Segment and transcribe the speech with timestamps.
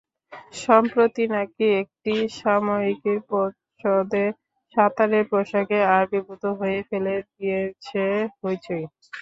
[0.61, 4.25] সম্প্রতি নাকি একটি সাময়িকীর প্রচ্ছদে
[4.75, 8.83] সাঁতারের পোশাকে আবির্ভূত হয়ে ফেলে দিয়েছেন হইচই।